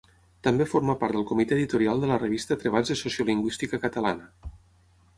També 0.45 0.65
forma 0.71 0.95
part 1.03 1.17
del 1.17 1.27
Comitè 1.33 1.55
Editorial 1.59 2.03
de 2.05 2.11
la 2.13 2.19
revista 2.23 2.59
Treballs 2.65 2.95
de 2.95 3.01
Sociolingüística 3.05 3.85
Catalana. 3.89 4.31